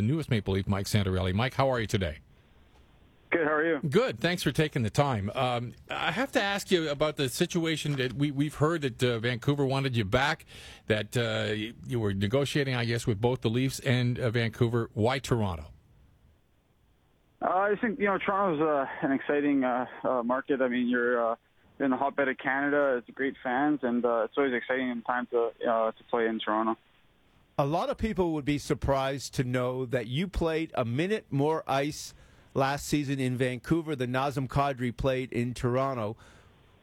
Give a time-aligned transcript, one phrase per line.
[0.00, 1.34] the newest Maple Leaf, Mike Santorelli.
[1.34, 2.18] Mike, how are you today?
[3.30, 3.46] Good.
[3.46, 3.80] How are you?
[3.88, 4.18] Good.
[4.18, 5.30] Thanks for taking the time.
[5.34, 9.18] Um, I have to ask you about the situation that we, we've heard that uh,
[9.20, 10.46] Vancouver wanted you back,
[10.88, 11.52] that uh,
[11.86, 14.90] you were negotiating, I guess, with both the Leafs and uh, Vancouver.
[14.94, 15.66] Why Toronto?
[17.42, 20.60] Uh, I think you know Toronto's uh, an exciting uh, uh, market.
[20.60, 21.36] I mean, you're uh,
[21.78, 22.96] in the hotbed of Canada.
[22.98, 26.40] It's great fans, and uh, it's always exciting in time to uh, to play in
[26.40, 26.76] Toronto.
[27.58, 31.62] A lot of people would be surprised to know that you played a minute more
[31.66, 32.14] ice
[32.54, 36.16] last season in Vancouver than Nazem Kadri played in Toronto.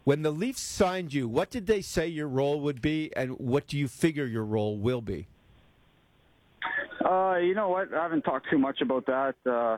[0.04, 3.68] When the Leafs signed you, what did they say your role would be, and what
[3.68, 5.28] do you figure your role will be?
[7.04, 7.94] Uh, you know what?
[7.94, 9.36] I haven't talked too much about that.
[9.46, 9.78] Uh,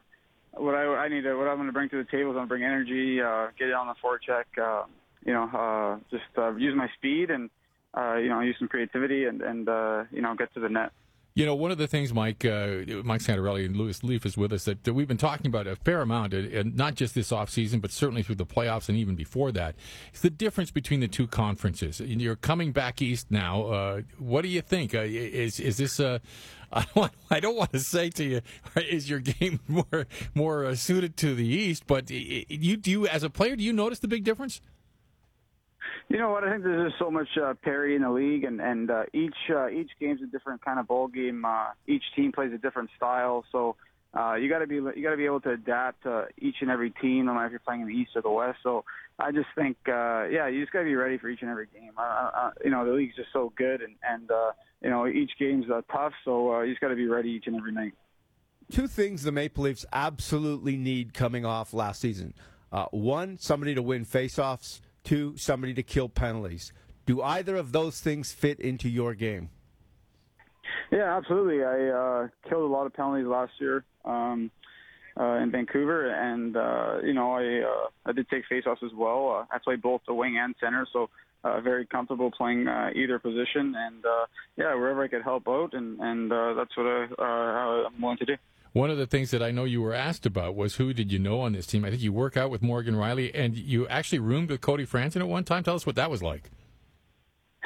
[0.53, 2.47] what I, I need to, what I'm going to bring to the table is I'm
[2.47, 4.85] going to bring energy, uh, get it on the forecheck, uh,
[5.25, 7.49] you know, uh, just uh, use my speed and
[7.97, 10.91] uh, you know use some creativity and and uh, you know get to the net.
[11.35, 14.51] You know, one of the things, Mike, uh, Mike Santorelli and Lewis Leaf is with
[14.51, 17.81] us that, that we've been talking about a fair amount, and not just this offseason,
[17.81, 19.75] but certainly through the playoffs and even before that.
[20.21, 22.01] The difference between the two conferences.
[22.01, 23.67] You're coming back east now.
[23.67, 24.93] Uh, what do you think?
[24.93, 26.19] Uh, is is this a
[26.73, 28.41] I don't, I don't want to say to you,
[28.75, 31.87] is your game more more uh, suited to the East?
[31.87, 34.61] But you do you as a player, do you notice the big difference?
[36.09, 36.43] You know what?
[36.43, 39.35] I think there's just so much uh, parity in the league, and and uh, each
[39.49, 41.45] uh, each game's a different kind of ball game.
[41.45, 43.75] Uh, each team plays a different style, so
[44.17, 46.71] uh, you got to be you got to be able to adapt to each and
[46.71, 48.57] every team, no matter if you're playing in the East or the West.
[48.63, 48.85] So
[49.19, 51.67] I just think, uh, yeah, you just got to be ready for each and every
[51.67, 51.91] game.
[51.95, 54.51] Uh, uh, you know, the league's just so good, and and uh,
[54.81, 57.45] you know each game's uh, tough, so uh, you just got to be ready each
[57.45, 57.93] and every night.
[58.71, 62.33] Two things the Maple Leafs absolutely need coming off last season:
[62.71, 66.73] uh, one, somebody to win faceoffs to somebody to kill penalties.
[67.05, 69.49] Do either of those things fit into your game?
[70.91, 71.63] Yeah, absolutely.
[71.63, 74.51] I uh, killed a lot of penalties last year um,
[75.19, 79.29] uh, in Vancouver, and uh, you know I uh, I did take faceoffs as well.
[79.29, 81.09] Uh, I played both the wing and center, so
[81.43, 83.75] uh, very comfortable playing either position.
[83.77, 84.25] And uh,
[84.57, 88.25] yeah, wherever I could help out, and and uh, that's what I, I'm willing to
[88.25, 88.35] do.
[88.71, 91.17] One of the things that I know you were asked about was who did you
[91.17, 91.83] know on this team?
[91.83, 95.21] I think you work out with Morgan Rielly, and you actually roomed with Cody Franson
[95.21, 95.63] at one time.
[95.63, 96.51] Tell us what that was like.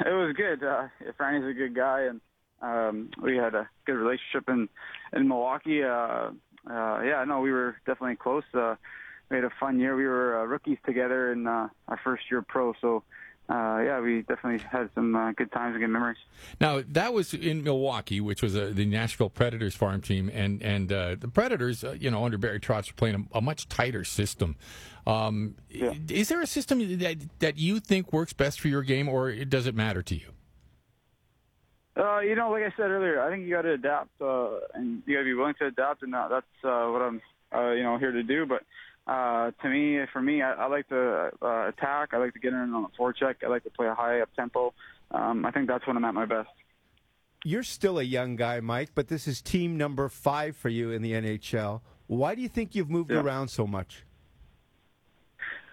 [0.04, 0.64] It was good.
[0.64, 0.88] Uh,
[1.18, 2.20] Franny's a good guy, and
[2.62, 4.68] um, we had a good relationship in
[5.12, 5.82] in Milwaukee.
[5.82, 6.30] Uh,
[6.68, 8.44] uh, yeah, no, we were definitely close.
[8.54, 8.76] Uh,
[9.30, 9.94] we had a fun year.
[9.96, 13.02] We were uh, rookies together in uh, our first year pro, so
[13.48, 16.16] uh, yeah, we definitely had some uh, good times and good memories.
[16.60, 20.90] Now that was in Milwaukee, which was uh, the Nashville Predators farm team, and and
[20.90, 24.02] uh, the Predators, uh, you know, under Barry Trotz, are playing a, a much tighter
[24.02, 24.56] system.
[25.06, 25.92] Um, yeah.
[26.08, 29.66] Is there a system that that you think works best for your game, or does
[29.66, 30.30] it matter to you?
[31.96, 35.14] Uh, you know, like I said earlier, I think you got to adapt, and you
[35.14, 37.20] got to be willing to adapt, and that's what I'm,
[37.70, 38.46] you know, here to do.
[38.46, 38.62] But
[39.10, 42.10] uh, to me, for me, I, I like to uh, attack.
[42.12, 43.36] I like to get in on the forecheck.
[43.44, 44.72] I like to play a high up tempo.
[45.10, 46.48] Um, I think that's when I'm at my best.
[47.44, 51.02] You're still a young guy, Mike, but this is team number five for you in
[51.02, 51.82] the NHL.
[52.06, 53.20] Why do you think you've moved yeah.
[53.20, 54.04] around so much?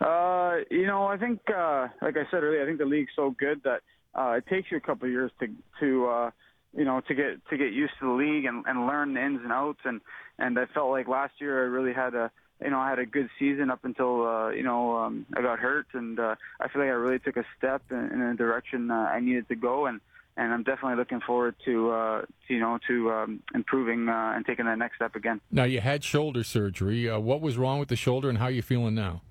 [0.01, 3.35] Uh, you know, I think, uh, like I said earlier, I think the league's so
[3.37, 3.81] good that
[4.15, 5.47] uh, it takes you a couple of years to
[5.79, 6.31] to uh,
[6.75, 9.41] you know to get to get used to the league and, and learn the ins
[9.43, 9.79] and outs.
[9.85, 10.01] And
[10.41, 12.31] and I felt like last year I really had a
[12.63, 15.59] you know, I had a good season up until uh, you know um, I got
[15.59, 18.91] hurt, and uh, I feel like I really took a step in, in a direction
[18.91, 19.99] uh, I needed to go, and
[20.37, 24.45] and I'm definitely looking forward to, uh, to you know to um, improving uh, and
[24.45, 25.41] taking that next step again.
[25.49, 27.09] Now you had shoulder surgery.
[27.09, 29.21] Uh, what was wrong with the shoulder, and how are you feeling now?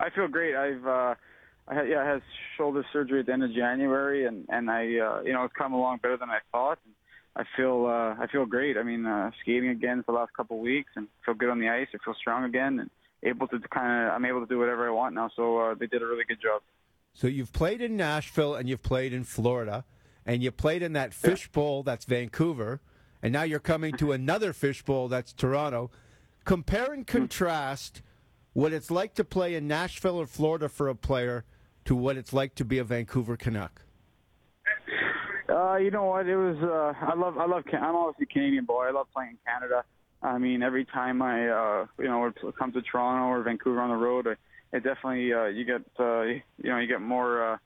[0.00, 0.54] I feel great.
[0.54, 1.14] I've uh,
[1.66, 2.22] I had yeah I had
[2.56, 5.72] shoulder surgery at the end of January, and and I uh, you know it's come
[5.72, 6.78] along better than I thought.
[6.84, 6.94] And,
[7.38, 8.76] I feel uh, I feel great.
[8.76, 11.60] I mean, uh, skating again for the last couple of weeks and feel good on
[11.60, 11.86] the ice.
[11.94, 12.90] I feel strong again and
[13.22, 15.30] able to kind of I'm able to do whatever I want now.
[15.36, 16.62] So uh, they did a really good job.
[17.14, 19.84] So you've played in Nashville and you've played in Florida,
[20.26, 22.80] and you played in that fishbowl that's Vancouver,
[23.22, 25.92] and now you're coming to another fishbowl that's Toronto.
[26.44, 27.18] Compare and hmm.
[27.18, 28.02] contrast
[28.52, 31.44] what it's like to play in Nashville or Florida for a player
[31.84, 33.82] to what it's like to be a Vancouver Canuck.
[35.58, 36.26] Uh, you know what?
[36.26, 36.56] It was.
[36.62, 37.36] Uh, I love.
[37.38, 37.64] I love.
[37.72, 38.86] I'm obviously a Canadian boy.
[38.86, 39.82] I love playing in Canada.
[40.22, 43.96] I mean, every time I, uh, you know, come to Toronto or Vancouver on the
[43.96, 44.38] road, it,
[44.72, 47.56] it definitely uh, you get, uh, you know, you get more uh,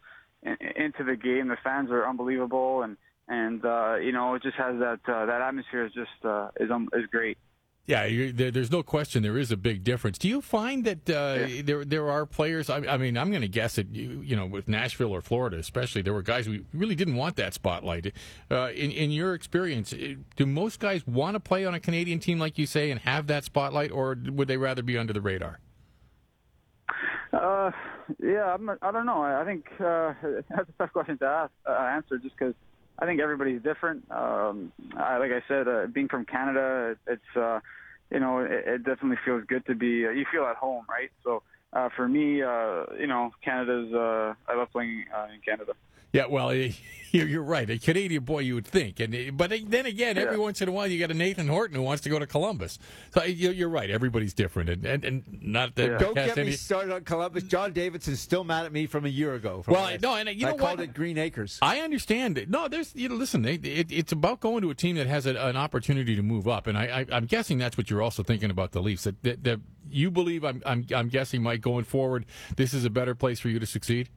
[0.42, 1.48] in, into the game.
[1.48, 2.96] The fans are unbelievable, and
[3.28, 6.70] and uh, you know, it just has that uh, that atmosphere is just uh, is
[6.70, 7.36] um, is great.
[7.84, 10.16] Yeah, there, there's no question there is a big difference.
[10.16, 11.62] Do you find that uh, Yeah.
[11.64, 12.70] there there are players?
[12.70, 15.56] I, I mean, I'm going to guess that you you know with Nashville or Florida,
[15.58, 18.12] especially, there were guys who really didn't want that spotlight.
[18.50, 22.20] Uh, in in your experience, eh, do most guys want to play on a Canadian
[22.20, 25.20] team like you say and have that spotlight, or would they rather be under the
[25.20, 25.58] radar?
[27.32, 27.70] Uh,
[28.22, 29.22] yeah, I'm, I don't know.
[29.22, 30.14] I I think uh,
[30.50, 32.54] that's a tough question to ask, uh, answer, just because
[32.98, 34.10] I think everybody's different.
[34.10, 37.60] Um, I, like I said, uh, being from Canada, it's uh,
[38.10, 40.06] you know, it, it definitely feels good to be.
[40.06, 41.10] Uh, you feel at home, right?
[41.24, 41.42] So
[41.72, 43.92] uh, for me, uh, you know, Canada's.
[43.92, 45.72] Uh, I love playing uh, in Canada.
[46.12, 46.72] Yeah, well, eh,
[47.12, 47.68] you're, you're right.
[47.70, 50.42] A Canadian boy, you would think, and eh, but then again, every Yeah.
[50.42, 52.78] once in a while, you got a Nathan Horton who wants to go to Columbus.
[53.14, 53.88] So eh, you- you're right.
[53.90, 55.96] Everybody's different, and and, and not that Yeah.
[55.98, 57.44] Don't cast get me started on Columbus.
[57.44, 59.62] John Davidson's still mad at me from a year ago.
[59.62, 60.88] from Well, when no, and you I know called what?
[60.90, 61.58] it Green Acres.
[61.62, 62.50] I understand it.
[62.50, 63.40] No, there's you know, listen.
[63.40, 66.46] They, it, it's about going to a team that has a, an opportunity to move
[66.46, 69.04] up, and I, I, I'm guessing that's what you're also thinking about the Leafs.
[69.04, 69.60] That, that, that
[69.92, 73.48] you believe, I'm, I'm, I'm guessing, Mike, going forward, this is a better place for
[73.48, 74.08] you to succeed.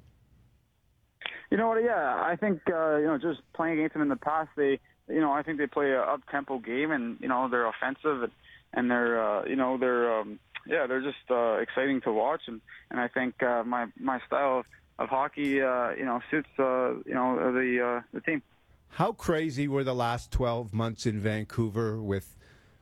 [1.51, 1.83] You know what?
[1.83, 5.21] Yeah, I think uh, you know just playing against them in the past, they you
[5.21, 8.31] know I think they play a up tempo game, and you know they're offensive, and,
[8.73, 12.61] and they're uh, you know they're um, yeah they're just uh, exciting to watch, and
[12.89, 14.65] and I think uh, my my style of,
[14.97, 18.41] of hockey uh, you know suits uh, you know the uh, the team.
[18.89, 22.37] How crazy were the last 12 months in Vancouver with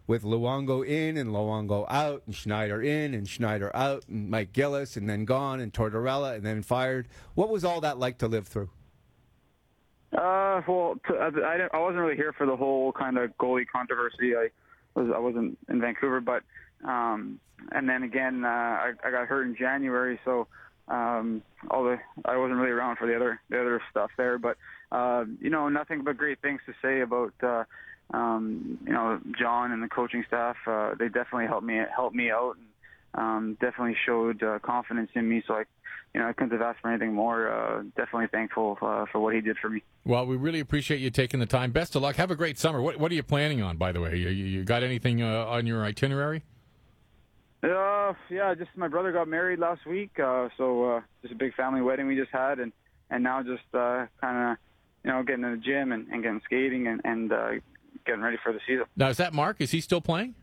[0.08, 4.98] with Luongo in and Luongo out and Schneider in and Schneider out and Mike Gillis
[4.98, 7.08] and then gone and Tortorella and then fired?
[7.36, 8.70] What was all that like to live through?
[10.14, 14.36] Uh, well, I wasn't really here for the whole kind of goalie controversy.
[14.36, 14.50] I
[14.94, 16.44] was I wasn't in Vancouver, but
[16.88, 17.40] um,
[17.72, 20.48] and then again, uh, I, I got hurt in January, so
[20.88, 21.42] um,
[21.72, 24.38] all the I wasn't really around for the other the other stuff there.
[24.38, 24.58] But
[24.92, 27.64] uh, you know, nothing but great things to say about uh,
[28.14, 30.56] um, you know John and the coaching staff.
[30.66, 32.68] Uh, they definitely helped me helped me out and
[33.16, 35.44] um, definitely showed uh, confidence in me.
[35.46, 35.64] So I,
[36.14, 37.50] you know, I couldn't have asked for anything more.
[37.52, 39.82] Uh, definitely thankful uh, for what he did for me.
[40.06, 41.72] Well, we really appreciate you taking the time.
[41.72, 42.16] Best of luck.
[42.18, 42.82] Have a great summer.
[42.82, 44.16] What, what are you planning on, by the way?
[44.18, 46.44] You, you got anything uh, on your itinerary?
[47.64, 51.54] Uh, yeah, just my brother got married last week, uh, so uh, just a big
[51.54, 52.74] family wedding we just had, and
[53.10, 54.58] and now just uh, kind of,
[55.06, 57.52] you know, getting in the gym and, and getting skating and and uh,
[58.06, 58.86] getting ready for the season.
[58.96, 59.58] Now, is that Mark?
[59.60, 60.36] Is he still playing?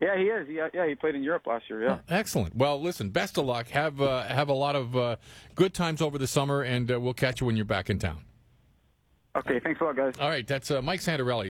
[0.00, 0.48] Yeah, he is.
[0.48, 1.82] Yeah, yeah, he played in Europe last year.
[1.82, 1.98] Yeah.
[2.08, 2.56] Excellent.
[2.56, 3.10] Well, listen.
[3.10, 3.68] Best of luck.
[3.68, 5.16] Have uh, have a lot of uh,
[5.54, 8.24] good times over the summer, and uh, we'll catch you when you're back in town.
[9.36, 10.14] Okay, thanks a lot, guys.
[10.18, 11.48] All right, that's uh, Mike Santorelli.